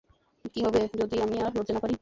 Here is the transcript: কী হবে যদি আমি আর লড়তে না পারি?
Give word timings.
কী 0.53 0.59
হবে 0.65 0.81
যদি 0.93 1.15
আমি 1.21 1.35
আর 1.39 1.51
লড়তে 1.55 1.71
না 1.73 1.79
পারি? 1.79 1.89